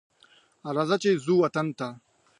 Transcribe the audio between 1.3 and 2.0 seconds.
وطن ته